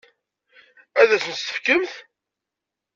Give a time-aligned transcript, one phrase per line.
[1.01, 1.93] Ad asent-tt-tefkemt?